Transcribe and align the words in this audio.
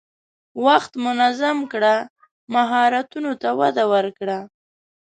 وخت 0.65 0.91
منظم 1.05 1.57
کړه، 1.71 1.95
مهارتونو 2.53 3.31
ته 3.41 3.49
وده 3.59 3.83
ورکړه. 3.93 4.39